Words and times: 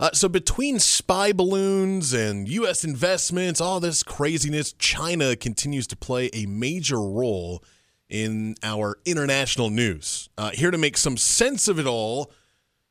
Uh, 0.00 0.10
so, 0.12 0.28
between 0.28 0.80
spy 0.80 1.32
balloons 1.32 2.12
and 2.12 2.48
U.S. 2.48 2.84
investments, 2.84 3.60
all 3.60 3.78
this 3.78 4.02
craziness, 4.02 4.72
China 4.72 5.36
continues 5.36 5.86
to 5.86 5.96
play 5.96 6.30
a 6.32 6.46
major 6.46 7.00
role 7.00 7.62
in 8.08 8.56
our 8.62 8.98
international 9.04 9.70
news. 9.70 10.28
Uh, 10.36 10.50
here 10.50 10.72
to 10.72 10.78
make 10.78 10.96
some 10.96 11.16
sense 11.16 11.68
of 11.68 11.78
it 11.78 11.86
all 11.86 12.32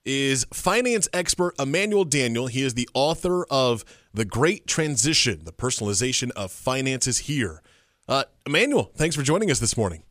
is 0.05 0.45
finance 0.53 1.07
expert 1.13 1.53
Emmanuel 1.59 2.05
Daniel. 2.05 2.47
He 2.47 2.61
is 2.61 2.73
the 2.73 2.89
author 2.93 3.45
of 3.49 3.83
The 4.13 4.25
Great 4.25 4.65
Transition, 4.65 5.43
the 5.43 5.53
personalization 5.53 6.31
of 6.31 6.51
finance 6.51 7.07
is 7.07 7.19
here. 7.19 7.61
Uh, 8.07 8.23
Emmanuel, 8.45 8.91
thanks 8.95 9.15
for 9.15 9.23
joining 9.23 9.49
us 9.51 9.59
this 9.59 9.77
morning. 9.77 10.03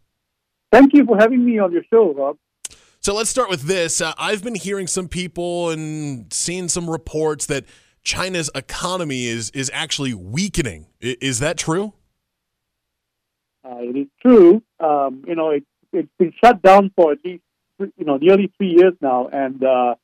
Thank 0.71 0.95
you 0.95 1.05
for 1.05 1.17
having 1.19 1.45
me 1.45 1.59
on 1.59 1.73
your 1.73 1.83
show, 1.91 2.15
Rob. 2.15 2.39
So 3.03 3.15
let's 3.15 3.31
start 3.31 3.51
with 3.51 3.63
this. 3.63 4.01
Uh, 4.01 4.13
I've 4.17 4.45
been 4.45 4.55
hearing 4.55 4.87
some 4.87 5.09
people 5.09 5.71
and 5.71 6.33
seeing 6.33 6.69
some 6.69 6.89
reports 6.89 7.47
that 7.47 7.65
China's 8.05 8.49
economy 8.55 9.27
is 9.27 9.51
is 9.51 9.73
actually 9.75 10.15
weakening. 10.15 10.87
I, 11.03 11.17
is 11.21 11.41
that 11.41 11.59
true? 11.59 11.95
Uh, 13.65 13.79
it 13.81 13.97
is 13.97 14.07
true. 14.25 14.63
Um, 14.79 15.25
you 15.27 15.35
know, 15.35 15.51
it, 15.51 15.65
it's 15.93 16.09
been 16.17 16.33
shut 16.45 16.63
down 16.63 16.93
for 16.95 17.11
at 17.11 17.19
least 17.25 17.43
you 17.81 18.05
know 18.05 18.19
nearly 18.19 18.53
three 18.57 18.77
years 18.79 18.95
now, 19.01 19.27
and 19.33 19.65
uh, 19.65 19.97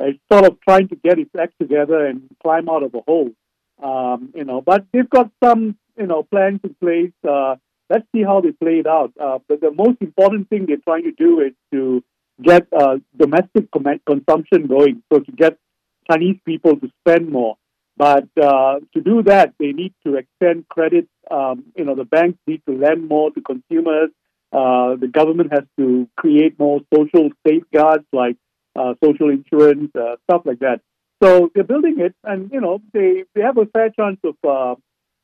it's 0.00 0.20
sort 0.30 0.44
of 0.44 0.60
trying 0.60 0.88
to 0.88 0.96
get 0.96 1.18
its 1.18 1.30
act 1.40 1.54
together 1.58 2.04
and 2.04 2.28
climb 2.42 2.68
out 2.68 2.82
of 2.82 2.94
a 2.94 3.00
hole. 3.00 3.30
Um, 3.82 4.34
you 4.34 4.44
know, 4.44 4.60
but 4.60 4.84
they've 4.92 5.08
got 5.08 5.30
some 5.42 5.78
you 5.96 6.06
know 6.06 6.24
plans 6.24 6.60
in 6.62 6.74
place. 6.74 7.12
Uh, 7.26 7.56
let's 7.88 8.04
see 8.14 8.22
how 8.22 8.42
they 8.42 8.52
play 8.52 8.80
it 8.80 8.86
out. 8.86 9.14
Uh, 9.18 9.38
but 9.48 9.62
the 9.62 9.70
most 9.70 10.02
important 10.02 10.50
thing 10.50 10.66
they're 10.66 10.76
trying 10.84 11.04
to 11.04 11.12
do 11.12 11.40
is 11.40 11.54
to 11.72 12.04
get 12.42 12.66
uh, 12.76 12.96
domestic 13.16 13.70
com- 13.70 14.00
consumption 14.06 14.66
going, 14.66 15.02
so 15.12 15.20
to 15.20 15.32
get 15.32 15.58
Chinese 16.10 16.38
people 16.44 16.76
to 16.76 16.90
spend 17.00 17.30
more. 17.30 17.56
But 17.96 18.28
uh, 18.40 18.80
to 18.92 19.00
do 19.00 19.22
that, 19.24 19.54
they 19.58 19.72
need 19.72 19.94
to 20.04 20.16
extend 20.16 20.68
credit. 20.68 21.08
Um, 21.30 21.64
you 21.76 21.84
know, 21.84 21.94
the 21.94 22.04
banks 22.04 22.38
need 22.46 22.62
to 22.68 22.76
lend 22.76 23.08
more 23.08 23.30
to 23.30 23.40
consumers. 23.40 24.10
Uh, 24.52 24.96
the 24.96 25.08
government 25.08 25.52
has 25.52 25.64
to 25.78 26.08
create 26.16 26.58
more 26.58 26.80
social 26.92 27.30
safeguards 27.46 28.04
like 28.12 28.36
uh, 28.76 28.94
social 29.02 29.30
insurance, 29.30 29.90
uh, 29.96 30.16
stuff 30.28 30.42
like 30.44 30.58
that. 30.60 30.80
So 31.22 31.50
they're 31.54 31.64
building 31.64 32.00
it, 32.00 32.14
and 32.24 32.50
you 32.52 32.60
know, 32.60 32.80
they 32.92 33.24
they 33.34 33.42
have 33.42 33.56
a 33.56 33.66
fair 33.66 33.90
chance 33.90 34.18
of 34.24 34.34
uh, 34.44 34.74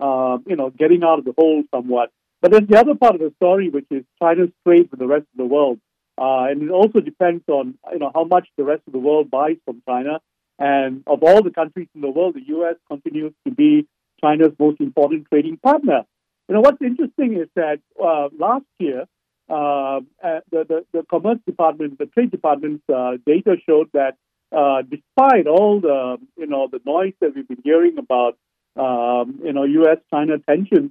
uh, 0.03 0.39
you 0.47 0.57
know 0.57 0.71
getting 0.71 1.03
out 1.03 1.19
of 1.19 1.25
the 1.25 1.35
hole 1.37 1.63
somewhat. 1.75 2.11
But 2.41 2.53
there's 2.53 2.69
the 2.69 2.79
other 2.79 2.95
part 2.95 3.17
of 3.17 3.21
the 3.21 3.33
story, 3.37 3.69
which 3.69 3.87
is 3.91 4.05
China's 4.23 4.51
trade 4.67 4.89
with 4.91 4.99
the 5.01 5.07
rest 5.07 5.27
of 5.33 5.37
the 5.37 5.45
world. 5.45 5.79
Uh, 6.21 6.45
and 6.51 6.63
it 6.63 6.71
also 6.71 7.01
depends 7.01 7.43
on 7.49 7.75
you 7.91 7.99
know 7.99 8.11
how 8.15 8.25
much 8.25 8.47
the 8.59 8.65
rest 8.65 8.83
of 8.87 8.93
the 8.93 8.99
world 8.99 9.31
buys 9.31 9.57
from 9.65 9.83
China. 9.89 10.21
And 10.59 11.03
of 11.07 11.23
all 11.23 11.43
the 11.43 11.51
countries 11.51 11.89
in 11.95 12.03
the 12.03 12.11
world, 12.11 12.35
the 12.35 12.47
U.S. 12.49 12.77
continues 12.87 13.33
to 13.47 13.55
be 13.55 13.89
China's 14.21 14.53
most 14.59 14.79
important 14.81 15.27
trading 15.31 15.57
partner. 15.57 16.03
You 16.47 16.55
know 16.55 16.61
what's 16.61 16.83
interesting 16.83 17.41
is 17.41 17.49
that 17.57 17.81
uh, 17.99 18.29
last 18.39 18.67
year, 18.79 19.07
uh, 19.49 20.01
uh 20.23 20.41
the, 20.53 20.65
the, 20.69 20.85
the 20.93 21.03
Commerce 21.11 21.39
Department, 21.47 21.99
the 21.99 22.05
Trade 22.05 22.31
Department's 22.31 22.85
uh, 22.95 23.13
data 23.25 23.57
showed 23.67 23.89
that 23.95 24.17
uh, 24.55 24.83
despite 24.83 25.47
all 25.47 25.81
the 25.81 26.19
you 26.37 26.47
know 26.47 26.69
the 26.71 26.81
noise 26.85 27.15
that 27.23 27.35
we've 27.35 27.49
been 27.49 27.63
hearing 27.65 27.97
about 27.97 28.37
um, 28.77 29.41
you 29.43 29.55
know 29.55 29.65
U.S.-China 29.65 30.45
tensions, 30.45 30.91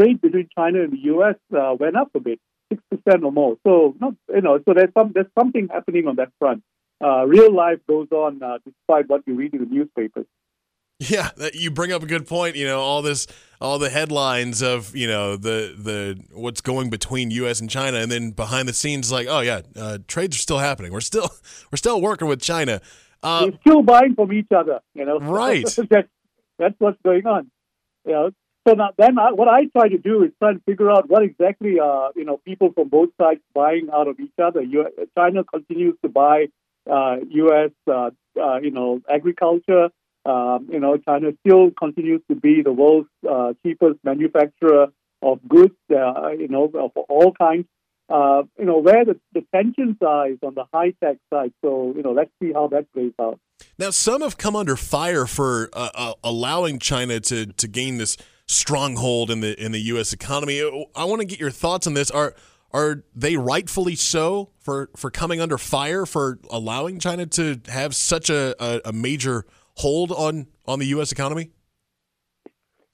trade 0.00 0.22
between 0.22 0.48
China 0.56 0.82
and 0.82 0.94
the 0.94 1.02
U.S. 1.12 1.36
went 1.50 1.96
up 1.96 2.08
a 2.14 2.20
bit 2.20 2.40
six 2.68 2.82
percent 2.90 3.24
or 3.24 3.32
more. 3.32 3.56
So 3.66 3.94
not 4.00 4.14
you 4.28 4.40
know, 4.40 4.58
so 4.64 4.74
there's 4.74 4.92
some 4.94 5.12
there's 5.12 5.30
something 5.38 5.68
happening 5.68 6.06
on 6.06 6.16
that 6.16 6.30
front. 6.38 6.62
Uh, 7.02 7.26
real 7.26 7.52
life 7.52 7.78
goes 7.88 8.08
on 8.10 8.42
uh, 8.42 8.58
despite 8.64 9.08
what 9.08 9.22
you 9.26 9.34
read 9.34 9.54
in 9.54 9.60
the 9.60 9.66
newspapers. 9.66 10.26
Yeah, 10.98 11.28
you 11.52 11.70
bring 11.70 11.92
up 11.92 12.02
a 12.02 12.06
good 12.06 12.26
point. 12.26 12.56
You 12.56 12.66
know, 12.66 12.80
all 12.80 13.02
this, 13.02 13.26
all 13.60 13.78
the 13.78 13.90
headlines 13.90 14.62
of 14.62 14.96
you 14.96 15.06
know 15.06 15.36
the 15.36 15.74
the 15.76 16.18
what's 16.32 16.62
going 16.62 16.88
between 16.88 17.30
U.S. 17.32 17.60
and 17.60 17.68
China, 17.68 17.98
and 17.98 18.10
then 18.10 18.30
behind 18.30 18.66
the 18.66 18.72
scenes, 18.72 19.12
like, 19.12 19.26
oh 19.28 19.40
yeah, 19.40 19.60
uh, 19.76 19.98
trades 20.08 20.36
are 20.36 20.40
still 20.40 20.58
happening. 20.58 20.92
We're 20.92 21.02
still 21.02 21.28
we're 21.72 21.76
still 21.76 22.00
working 22.00 22.28
with 22.28 22.40
China. 22.40 22.80
Uh, 23.22 23.48
We're 23.50 23.58
still 23.60 23.82
buying 23.82 24.14
from 24.14 24.32
each 24.32 24.48
other. 24.56 24.80
You 24.94 25.04
know, 25.04 25.18
right? 25.18 25.64
that's, 25.90 26.08
that's 26.58 26.74
what's 26.78 26.98
going 27.02 27.26
on. 27.26 27.50
You 28.06 28.12
know, 28.12 28.30
so 28.66 28.74
now, 28.74 28.90
then 28.98 29.18
I, 29.18 29.32
what 29.32 29.48
I 29.48 29.66
try 29.66 29.88
to 29.88 29.98
do 29.98 30.24
is 30.24 30.30
try 30.40 30.54
to 30.54 30.60
figure 30.66 30.90
out 30.90 31.08
what 31.08 31.22
exactly 31.22 31.78
uh, 31.78 32.08
you 32.16 32.24
know 32.24 32.38
people 32.38 32.72
from 32.72 32.88
both 32.88 33.10
sides 33.20 33.40
buying 33.54 33.88
out 33.92 34.08
of 34.08 34.18
each 34.18 34.32
other. 34.42 34.62
China 35.16 35.44
continues 35.44 35.96
to 36.02 36.08
buy 36.08 36.46
uh, 36.90 37.16
U.S. 37.30 37.70
Uh, 37.86 38.10
uh, 38.40 38.58
you 38.60 38.72
know 38.72 39.00
agriculture. 39.08 39.90
Um, 40.24 40.68
you 40.72 40.80
know 40.80 40.96
China 40.96 41.28
still 41.46 41.70
continues 41.78 42.22
to 42.28 42.34
be 42.34 42.62
the 42.62 42.72
world's 42.72 43.08
uh, 43.28 43.52
cheapest 43.64 44.00
manufacturer 44.02 44.88
of 45.22 45.48
goods. 45.48 45.76
Uh, 45.88 46.30
you 46.30 46.48
know 46.48 46.64
of 46.64 46.90
all 47.08 47.32
kinds. 47.32 47.66
You 48.10 48.64
know 48.64 48.78
where 48.78 49.04
the, 49.04 49.20
the 49.32 49.44
tensions 49.54 49.96
are 50.04 50.28
is 50.28 50.38
on 50.42 50.54
the 50.54 50.64
high 50.72 50.92
tech 51.02 51.18
side. 51.32 51.52
So 51.62 51.92
you 51.94 52.02
know 52.02 52.12
let's 52.12 52.30
see 52.42 52.52
how 52.52 52.66
that 52.68 52.92
plays 52.92 53.12
out. 53.20 53.38
Now 53.78 53.90
some 53.90 54.22
have 54.22 54.38
come 54.38 54.56
under 54.56 54.74
fire 54.74 55.26
for 55.26 55.70
allowing 56.24 56.80
China 56.80 57.20
to 57.20 57.46
to 57.46 57.68
gain 57.68 57.98
this 57.98 58.16
stronghold 58.46 59.30
in 59.30 59.40
the 59.40 59.60
in 59.62 59.72
the 59.72 59.80
U.S. 59.80 60.12
economy. 60.12 60.60
I 60.94 61.04
want 61.04 61.20
to 61.20 61.26
get 61.26 61.38
your 61.38 61.50
thoughts 61.50 61.86
on 61.86 61.94
this. 61.94 62.10
Are 62.10 62.34
are 62.72 63.04
they 63.14 63.36
rightfully 63.36 63.94
so 63.94 64.50
for 64.58 64.90
for 64.96 65.10
coming 65.10 65.40
under 65.40 65.58
fire 65.58 66.06
for 66.06 66.38
allowing 66.50 66.98
China 66.98 67.26
to 67.26 67.60
have 67.68 67.94
such 67.94 68.30
a, 68.30 68.54
a, 68.62 68.80
a 68.86 68.92
major 68.92 69.44
hold 69.76 70.12
on 70.12 70.46
on 70.66 70.78
the 70.78 70.86
U.S. 70.86 71.12
economy? 71.12 71.50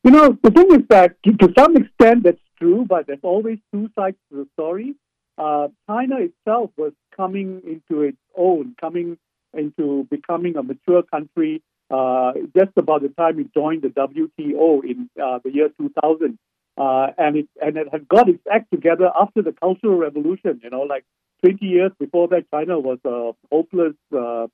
You 0.05 0.11
know, 0.11 0.37
the 0.43 0.51
thing 0.51 0.67
is 0.73 0.87
that 0.89 1.17
to 1.25 1.53
some 1.57 1.77
extent 1.77 2.25
that's 2.25 2.41
true, 2.59 2.85
but 2.89 3.07
there's 3.07 3.21
always 3.23 3.59
two 3.73 3.89
sides 3.97 4.17
to 4.31 4.39
the 4.39 4.49
story. 4.55 4.95
Uh, 5.39 5.69
China 5.89 6.17
itself 6.19 6.71
was 6.77 6.93
coming 7.17 7.63
into 7.67 8.03
its 8.03 8.19
own, 8.37 8.75
coming 8.81 9.17
into 9.55 10.07
becoming 10.11 10.57
a 10.57 10.63
mature 10.63 11.03
country 11.03 11.63
uh, 11.93 12.33
just 12.57 12.73
about 12.77 13.03
the 13.03 13.11
time 13.11 13.39
it 13.39 13.53
joined 13.53 13.83
the 13.83 13.89
WTO 13.89 14.83
in 14.83 15.11
uh, 15.23 15.39
the 15.45 15.53
year 15.53 15.69
2000. 15.79 16.39
Uh, 16.79 17.09
and 17.19 17.37
it 17.37 17.49
and 17.61 17.77
it 17.77 17.87
had 17.93 18.09
got 18.09 18.31
its 18.31 18.43
act 18.51 18.71
together 18.73 19.11
after 19.21 19.43
the 19.43 19.53
Cultural 19.53 19.99
Revolution. 19.99 20.59
You 20.65 20.71
know, 20.71 20.81
like 20.83 21.05
20 21.45 21.67
years 21.67 21.93
before 22.01 22.29
that, 22.29 22.51
China 22.51 22.79
was 22.79 22.99
a 23.05 23.33
hopeless, 23.55 23.93
uh, 24.11 24.47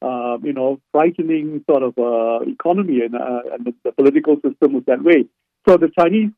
uh, 0.00 0.38
you 0.42 0.54
know, 0.54 0.80
frightening 0.92 1.62
sort 1.68 1.82
of 1.82 1.98
uh, 1.98 2.50
economy, 2.50 3.02
and, 3.02 3.14
and 3.14 3.74
the, 3.84 3.92
political 3.92 4.36
system 4.36 4.72
was 4.72 4.84
that 4.86 5.04
way. 5.04 5.26
So 5.68 5.76
the 5.76 5.90
Chinese 5.98 6.30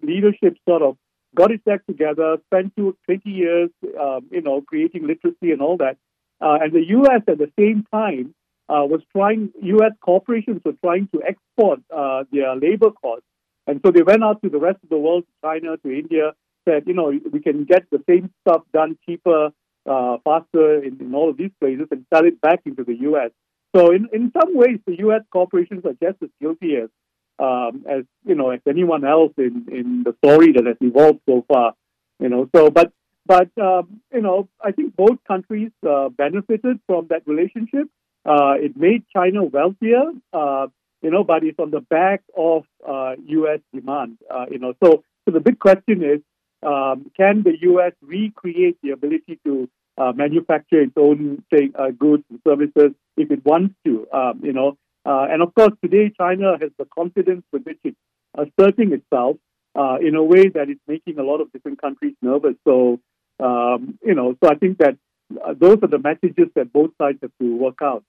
leadership 0.00 0.56
sort 0.68 0.82
of 0.82 0.96
got 1.34 1.50
its 1.50 1.64
act 1.68 1.88
together, 1.88 2.36
spent 2.46 2.76
two, 2.76 2.96
20 3.06 3.28
years, 3.28 3.70
um, 4.00 4.26
you 4.30 4.42
know, 4.42 4.60
creating 4.60 5.08
literacy 5.08 5.50
and 5.50 5.60
all 5.60 5.76
that. 5.78 5.96
and 6.40 6.72
the 6.72 6.86
U.S. 6.98 7.22
at 7.26 7.38
the 7.38 7.50
same 7.58 7.84
time 7.92 8.32
uh, 8.72 8.84
was 8.86 9.02
trying, 9.14 9.50
U.S. 9.62 9.92
corporations 10.00 10.62
were 10.64 10.76
trying 10.82 11.08
to 11.14 11.22
export 11.22 11.80
uh, 11.94 12.24
their 12.32 12.56
labor 12.56 12.90
costs. 12.90 13.26
And 13.66 13.80
so 13.84 13.92
they 13.92 14.02
went 14.02 14.24
out 14.24 14.42
to 14.42 14.48
the 14.48 14.58
rest 14.58 14.78
of 14.82 14.88
the 14.88 14.96
world, 14.96 15.24
China, 15.44 15.76
to 15.76 15.90
India, 15.90 16.32
said, 16.66 16.84
you 16.86 16.94
know, 16.94 17.12
we 17.30 17.40
can 17.40 17.64
get 17.64 17.84
the 17.90 18.02
same 18.08 18.30
stuff 18.40 18.62
done 18.72 18.96
cheaper, 19.04 19.50
uh, 19.84 20.16
faster 20.24 20.82
in, 20.82 20.98
in 21.00 21.14
all 21.14 21.28
of 21.28 21.36
these 21.36 21.50
places 21.60 21.86
and 21.90 22.06
sell 22.12 22.24
it 22.24 22.40
back 22.40 22.60
into 22.64 22.84
the 22.84 22.94
U.S. 23.10 23.30
So 23.76 23.92
in, 23.92 24.08
in 24.12 24.32
some 24.32 24.56
ways, 24.56 24.78
the 24.86 24.96
U.S. 24.98 25.22
corporations 25.30 25.84
are 25.84 25.96
just 26.02 26.22
as 26.22 26.30
guilty 26.40 26.76
as, 26.76 26.88
um, 27.38 27.84
as 27.88 28.04
you 28.24 28.34
know, 28.34 28.50
as 28.50 28.60
anyone 28.68 29.04
else 29.04 29.32
in, 29.38 29.66
in 29.70 30.04
the 30.04 30.14
story 30.24 30.52
that 30.52 30.66
has 30.66 30.76
evolved 30.80 31.20
so 31.28 31.44
far. 31.48 31.74
You 32.20 32.28
know, 32.28 32.48
so 32.54 32.70
but 32.70 32.92
but 33.26 33.48
um, 33.60 34.00
you 34.12 34.20
know, 34.20 34.48
I 34.62 34.72
think 34.72 34.94
both 34.94 35.18
countries 35.26 35.70
uh, 35.88 36.08
benefited 36.10 36.80
from 36.86 37.08
that 37.10 37.22
relationship. 37.26 37.88
Uh, 38.24 38.54
it 38.56 38.76
made 38.76 39.04
China 39.14 39.44
wealthier, 39.44 40.04
uh, 40.32 40.66
you 41.02 41.10
know, 41.10 41.24
but 41.24 41.42
it's 41.42 41.58
on 41.58 41.70
the 41.70 41.80
back 41.80 42.22
of 42.36 42.64
uh, 42.88 43.14
U.S. 43.26 43.60
demand, 43.74 44.18
uh, 44.30 44.46
you 44.50 44.58
know. 44.58 44.74
So, 44.82 45.02
so 45.24 45.32
the 45.32 45.40
big 45.40 45.58
question 45.58 46.04
is, 46.04 46.20
um, 46.64 47.10
can 47.16 47.42
the 47.42 47.54
U.S. 47.62 47.92
recreate 48.00 48.78
the 48.82 48.90
ability 48.90 49.40
to 49.44 49.68
uh, 49.98 50.12
manufacture 50.14 50.80
its 50.80 50.92
own 50.96 51.42
say, 51.52 51.70
uh, 51.76 51.90
goods 51.90 52.22
and 52.30 52.40
services 52.46 52.92
if 53.16 53.30
it 53.30 53.44
wants 53.44 53.74
to, 53.84 54.06
um, 54.12 54.40
you 54.42 54.52
know? 54.52 54.76
and 55.04 55.42
of 55.42 55.52
course, 55.54 55.72
today 55.82 56.12
China 56.16 56.56
has 56.60 56.70
the 56.78 56.86
confidence 56.94 57.42
with 57.52 57.64
which 57.64 57.78
it's 57.82 57.96
asserting 58.38 58.92
itself 58.92 59.36
in 60.00 60.14
a 60.14 60.22
way 60.22 60.48
that 60.48 60.70
is 60.70 60.78
making 60.86 61.18
a 61.18 61.22
lot 61.22 61.40
of 61.40 61.50
different 61.52 61.80
countries 61.80 62.14
nervous. 62.22 62.54
So, 62.64 63.00
um, 63.40 63.98
you 64.04 64.14
know, 64.14 64.36
so 64.42 64.48
I 64.48 64.54
think 64.54 64.78
that 64.78 64.96
those 65.58 65.78
are 65.82 65.88
the 65.88 65.98
messages 65.98 66.48
that 66.54 66.72
both 66.72 66.90
sides 67.00 67.18
have 67.22 67.32
to 67.40 67.56
work 67.56 67.78
out. 67.82 68.04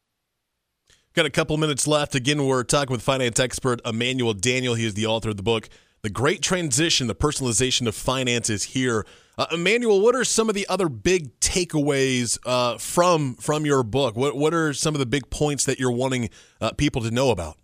Got 1.14 1.26
a 1.28 1.30
couple 1.30 1.56
minutes 1.58 1.86
left. 1.86 2.16
Again, 2.16 2.46
we're 2.46 2.64
talking 2.64 2.92
with 2.92 3.04
finance 3.04 3.40
expert 3.40 3.80
Emmanuel 3.86 4.34
Daniel. 4.34 4.74
He 4.74 4.86
is 4.86 4.96
the 4.96 5.06
author 5.06 5.30
of 5.30 5.38
the 5.38 5.44
book, 5.44 5.70
the 6.02 6.10
great 6.10 6.42
transition, 6.42 7.08
the 7.08 7.16
personalization 7.16 7.88
of 7.88 7.96
finance 7.96 8.50
is 8.50 8.64
here. 8.64 9.06
Uh, 9.38 9.46
Emmanuel, 9.52 10.02
what 10.02 10.16
are 10.16 10.24
some 10.24 10.50
of 10.50 10.56
the 10.56 10.68
other 10.68 10.90
big 10.90 11.40
takeaways 11.40 12.40
uh, 12.46 12.78
from 12.78 13.36
from 13.36 13.66
your 13.66 13.84
book? 13.84 14.16
What 14.16 14.36
what 14.36 14.54
are 14.54 14.74
some 14.74 14.96
of 14.96 15.00
the 15.00 15.06
big 15.06 15.30
points 15.30 15.66
that 15.66 15.80
you're 15.80 15.92
wanting 15.92 16.30
uh, 16.60 16.72
people 16.72 17.02
to 17.04 17.12
know 17.12 17.30
about? 17.30 17.58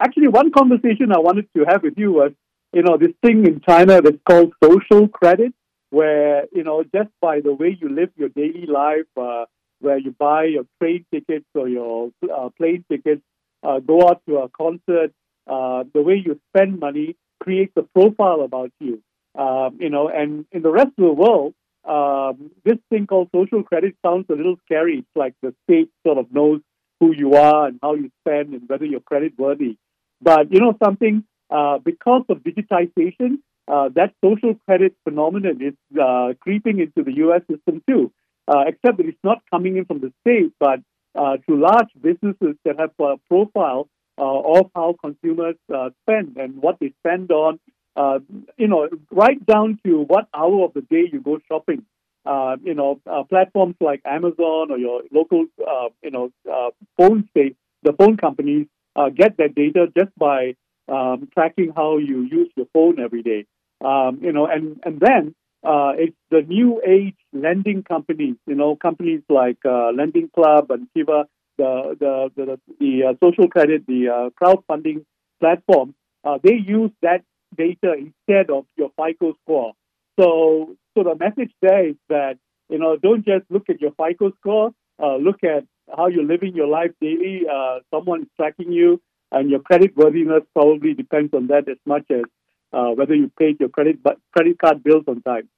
Actually, 0.00 0.28
one 0.28 0.50
conversation 0.50 1.12
I 1.12 1.18
wanted 1.18 1.48
to 1.56 1.64
have 1.68 1.82
with 1.82 1.94
you 1.96 2.12
was, 2.12 2.32
you 2.72 2.82
know, 2.82 2.96
this 2.96 3.12
thing 3.24 3.46
in 3.46 3.60
China 3.60 4.00
that's 4.00 4.18
called 4.28 4.52
social 4.62 5.08
credit, 5.08 5.52
where 5.90 6.44
you 6.52 6.64
know 6.64 6.82
just 6.82 7.10
by 7.20 7.40
the 7.40 7.52
way 7.52 7.76
you 7.80 7.88
live 7.88 8.10
your 8.16 8.28
daily 8.28 8.66
life, 8.66 9.06
uh, 9.16 9.44
where 9.80 9.98
you 9.98 10.14
buy 10.18 10.44
your 10.44 10.64
train 10.80 11.04
tickets 11.12 11.46
or 11.54 11.68
your 11.68 12.10
uh, 12.22 12.48
plane 12.56 12.84
tickets, 12.90 13.22
uh, 13.62 13.78
go 13.78 14.08
out 14.08 14.22
to 14.28 14.38
a 14.38 14.48
concert, 14.48 15.12
the 15.46 16.02
way 16.02 16.22
you 16.24 16.40
spend 16.50 16.78
money 16.80 17.16
creates 17.40 17.72
a 17.76 17.82
profile 17.82 18.42
about 18.42 18.72
you. 18.80 19.02
Um, 19.34 19.78
you 19.78 19.90
know, 19.90 20.08
and 20.08 20.46
in 20.50 20.62
the 20.62 20.70
rest 20.70 20.88
of 20.98 21.04
the 21.04 21.12
world, 21.12 21.54
um, 21.84 22.50
this 22.64 22.78
thing 22.90 23.06
called 23.06 23.28
social 23.34 23.62
credit 23.62 23.94
sounds 24.04 24.26
a 24.28 24.34
little 24.34 24.56
scary. 24.64 24.98
It's 24.98 25.08
like 25.14 25.34
the 25.42 25.54
state 25.64 25.90
sort 26.06 26.18
of 26.18 26.32
knows 26.32 26.60
who 27.00 27.14
you 27.14 27.34
are 27.34 27.68
and 27.68 27.78
how 27.82 27.94
you 27.94 28.10
spend 28.20 28.52
and 28.54 28.68
whether 28.68 28.84
you're 28.84 29.00
credit 29.00 29.38
worthy. 29.38 29.76
But 30.20 30.52
you 30.52 30.60
know 30.60 30.74
something, 30.82 31.24
uh, 31.50 31.78
because 31.78 32.24
of 32.28 32.38
digitization, 32.38 33.38
uh, 33.70 33.88
that 33.94 34.14
social 34.24 34.54
credit 34.66 34.94
phenomenon 35.04 35.60
is 35.62 35.74
uh, 36.00 36.32
creeping 36.40 36.80
into 36.80 37.02
the 37.02 37.16
U.S. 37.18 37.42
system 37.50 37.82
too. 37.88 38.12
Uh, 38.46 38.64
except 38.66 38.96
that 38.96 39.06
it's 39.06 39.18
not 39.22 39.42
coming 39.50 39.76
in 39.76 39.84
from 39.84 40.00
the 40.00 40.10
state, 40.22 40.50
but 40.58 40.80
uh, 41.14 41.36
to 41.46 41.54
large 41.54 41.88
businesses 42.00 42.56
that 42.64 42.78
have 42.78 42.90
a 42.98 43.16
profile 43.28 43.88
uh, 44.16 44.24
of 44.24 44.70
how 44.74 44.94
consumers 45.04 45.54
spend 46.02 46.34
and 46.38 46.56
what 46.56 46.78
they 46.80 46.90
spend 47.02 47.30
on 47.30 47.60
uh, 47.98 48.20
you 48.56 48.68
know, 48.68 48.88
right 49.10 49.44
down 49.44 49.78
to 49.84 50.02
what 50.02 50.28
hour 50.32 50.64
of 50.64 50.72
the 50.74 50.82
day 50.82 51.08
you 51.12 51.20
go 51.20 51.38
shopping. 51.48 51.84
Uh, 52.24 52.56
you 52.62 52.74
know, 52.74 53.00
uh, 53.10 53.22
platforms 53.24 53.74
like 53.80 54.00
Amazon 54.04 54.70
or 54.70 54.78
your 54.78 55.02
local, 55.10 55.46
uh, 55.66 55.88
you 56.02 56.10
know, 56.10 56.30
uh, 56.50 56.70
phone 56.96 57.26
state, 57.30 57.56
the 57.82 57.92
phone 57.94 58.16
companies 58.16 58.66
uh, 58.96 59.08
get 59.08 59.36
that 59.38 59.54
data 59.54 59.86
just 59.96 60.10
by 60.16 60.54
um, 60.88 61.28
tracking 61.32 61.72
how 61.74 61.96
you 61.98 62.22
use 62.30 62.48
your 62.56 62.66
phone 62.72 63.00
every 63.00 63.22
day. 63.22 63.46
Um, 63.84 64.18
you 64.22 64.32
know, 64.32 64.46
and 64.46 64.80
and 64.84 65.00
then 65.00 65.34
uh, 65.62 65.92
it's 65.96 66.16
the 66.30 66.42
new 66.42 66.82
age 66.86 67.16
lending 67.32 67.82
companies. 67.82 68.36
You 68.46 68.54
know, 68.54 68.76
companies 68.76 69.22
like 69.28 69.58
uh, 69.64 69.90
Lending 69.90 70.30
Club 70.34 70.70
and 70.70 70.88
Kiva, 70.94 71.26
the 71.56 71.96
the 71.98 72.30
the, 72.36 72.60
the 72.80 73.02
uh, 73.10 73.14
social 73.22 73.48
credit, 73.48 73.86
the 73.86 74.08
uh, 74.08 74.30
crowdfunding 74.40 75.04
platform. 75.40 75.94
Uh, 76.24 76.38
they 76.42 76.54
use 76.54 76.90
that 77.02 77.22
data 77.56 77.94
instead 77.94 78.50
of 78.50 78.66
your 78.76 78.90
FICO 78.96 79.34
score. 79.42 79.72
So, 80.18 80.76
so 80.96 81.04
the 81.04 81.14
message 81.14 81.52
there 81.62 81.88
is 81.88 81.94
that 82.08 82.38
you 82.68 82.78
know 82.78 82.96
don't 82.96 83.24
just 83.24 83.44
look 83.50 83.68
at 83.68 83.80
your 83.80 83.92
FICO 83.92 84.32
score. 84.40 84.72
Uh, 85.00 85.16
look 85.16 85.44
at 85.44 85.64
how 85.96 86.08
you're 86.08 86.24
living 86.24 86.54
your 86.54 86.66
life 86.66 86.90
daily. 87.00 87.42
Uh, 87.50 87.78
someone 87.92 88.22
is 88.22 88.28
tracking 88.36 88.72
you, 88.72 89.00
and 89.30 89.50
your 89.50 89.60
credit 89.60 89.96
worthiness 89.96 90.42
probably 90.54 90.94
depends 90.94 91.32
on 91.34 91.46
that 91.48 91.68
as 91.68 91.78
much 91.86 92.04
as 92.10 92.24
uh, 92.72 92.90
whether 92.90 93.14
you 93.14 93.30
paid 93.38 93.58
your 93.60 93.68
credit 93.68 93.98
credit 94.32 94.58
card 94.58 94.82
bills 94.82 95.04
on 95.06 95.22
time. 95.22 95.48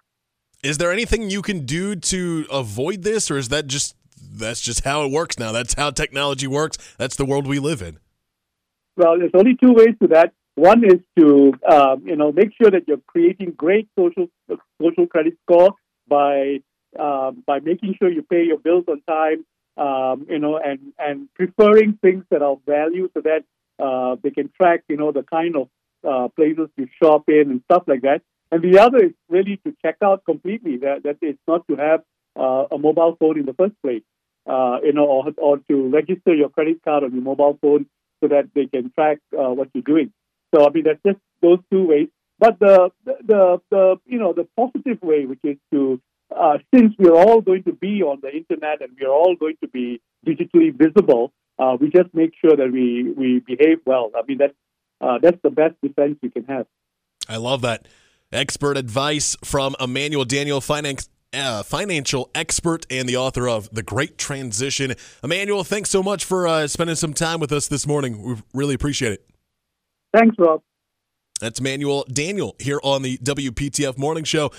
Is 0.62 0.78
there 0.78 0.92
anything 0.92 1.30
you 1.30 1.42
can 1.42 1.64
do 1.64 1.96
to 1.96 2.46
avoid 2.52 3.02
this, 3.02 3.30
or 3.30 3.38
is 3.38 3.48
that 3.48 3.66
just 3.66 3.96
that's 4.32 4.60
just 4.60 4.84
how 4.84 5.04
it 5.04 5.10
works 5.10 5.38
now? 5.38 5.52
That's 5.52 5.74
how 5.74 5.90
technology 5.90 6.46
works. 6.46 6.76
That's 6.98 7.16
the 7.16 7.24
world 7.24 7.46
we 7.46 7.58
live 7.58 7.82
in. 7.82 7.98
Well, 8.96 9.18
there's 9.18 9.32
only 9.34 9.56
two 9.56 9.72
ways 9.72 9.94
to 10.02 10.08
that. 10.08 10.32
One 10.56 10.84
is 10.84 11.00
to 11.18 11.54
um, 11.70 12.06
you 12.06 12.16
know 12.16 12.32
make 12.32 12.50
sure 12.60 12.70
that 12.70 12.86
you're 12.86 13.00
creating 13.06 13.52
great 13.56 13.88
social 13.98 14.26
social 14.80 15.06
credit 15.06 15.34
score 15.44 15.74
by 16.06 16.60
uh, 16.98 17.30
by 17.46 17.60
making 17.60 17.94
sure 17.98 18.10
you 18.10 18.22
pay 18.22 18.44
your 18.44 18.58
bills 18.58 18.84
on 18.88 19.00
time, 19.08 19.46
um, 19.76 20.26
you 20.28 20.38
know, 20.38 20.58
and 20.58 20.92
and 20.98 21.28
preferring 21.34 21.98
things 22.02 22.24
that 22.30 22.42
are 22.42 22.56
value 22.66 23.08
so 23.14 23.22
that 23.22 23.44
uh, 23.82 24.16
they 24.22 24.30
can 24.30 24.50
track 24.60 24.82
you 24.88 24.96
know 24.96 25.12
the 25.12 25.22
kind 25.22 25.56
of 25.56 25.68
uh, 26.08 26.28
places 26.36 26.68
to 26.78 26.86
shop 27.02 27.24
in 27.28 27.50
and 27.50 27.62
stuff 27.70 27.84
like 27.86 28.02
that. 28.02 28.22
And 28.52 28.62
the 28.62 28.80
other 28.80 28.98
is 28.98 29.12
really 29.28 29.60
to 29.64 29.74
check 29.84 29.96
out 30.02 30.24
completely 30.24 30.78
that, 30.78 31.04
that 31.04 31.18
it's 31.22 31.38
not 31.46 31.66
to 31.68 31.76
have 31.76 32.02
uh, 32.38 32.64
a 32.72 32.78
mobile 32.78 33.16
phone 33.18 33.38
in 33.38 33.46
the 33.46 33.54
first 33.54 33.74
place, 33.82 34.02
uh, 34.46 34.78
you 34.82 34.92
know, 34.92 35.06
or, 35.06 35.24
or 35.38 35.58
to 35.68 35.88
register 35.88 36.34
your 36.34 36.48
credit 36.48 36.82
card 36.82 37.04
on 37.04 37.12
your 37.12 37.22
mobile 37.22 37.58
phone 37.60 37.86
so 38.20 38.28
that 38.28 38.50
they 38.54 38.66
can 38.66 38.90
track 38.92 39.18
uh, 39.32 39.50
what 39.50 39.68
you're 39.72 39.82
doing. 39.82 40.12
So 40.54 40.66
I 40.66 40.70
mean, 40.70 40.84
that's 40.84 41.00
just 41.06 41.18
those 41.42 41.58
two 41.70 41.86
ways. 41.86 42.08
But 42.38 42.58
the 42.58 42.90
the 43.04 43.60
the 43.70 43.96
you 44.06 44.18
know 44.18 44.32
the 44.32 44.48
positive 44.56 45.02
way, 45.02 45.26
which 45.26 45.40
is 45.44 45.56
to 45.72 46.00
uh, 46.34 46.58
since 46.74 46.94
we're 46.98 47.14
all 47.14 47.40
going 47.40 47.64
to 47.64 47.72
be 47.72 48.02
on 48.02 48.20
the 48.22 48.30
internet 48.30 48.80
and 48.80 48.96
we're 48.98 49.12
all 49.12 49.36
going 49.36 49.56
to 49.62 49.68
be 49.68 50.00
digitally 50.26 50.72
visible, 50.74 51.32
uh, 51.58 51.76
we 51.80 51.90
just 51.90 52.12
make 52.14 52.32
sure 52.40 52.56
that 52.56 52.72
we 52.72 53.12
we 53.12 53.40
behave 53.40 53.80
well. 53.84 54.10
I 54.16 54.22
mean, 54.26 54.38
that's 54.38 54.54
uh, 55.00 55.18
that's 55.22 55.38
the 55.42 55.50
best 55.50 55.74
defense 55.82 56.18
you 56.22 56.30
can 56.30 56.44
have. 56.44 56.66
I 57.28 57.36
love 57.36 57.62
that 57.62 57.86
expert 58.32 58.76
advice 58.76 59.36
from 59.44 59.74
Emmanuel 59.80 60.24
Daniel, 60.24 60.60
finance. 60.60 61.08
Uh, 61.32 61.62
financial 61.62 62.28
expert 62.34 62.84
and 62.90 63.08
the 63.08 63.16
author 63.16 63.48
of 63.48 63.72
The 63.72 63.84
Great 63.84 64.18
Transition. 64.18 64.94
Emmanuel, 65.22 65.62
thanks 65.62 65.88
so 65.88 66.02
much 66.02 66.24
for 66.24 66.48
uh, 66.48 66.66
spending 66.66 66.96
some 66.96 67.14
time 67.14 67.38
with 67.38 67.52
us 67.52 67.68
this 67.68 67.86
morning. 67.86 68.20
We 68.20 68.34
really 68.52 68.74
appreciate 68.74 69.12
it. 69.12 69.30
Thanks, 70.12 70.34
Rob. 70.40 70.60
That's 71.40 71.60
Manuel 71.60 72.04
Daniel 72.12 72.54
here 72.58 72.80
on 72.82 73.02
the 73.02 73.16
WPTF 73.18 73.96
Morning 73.96 74.24
Show. 74.24 74.50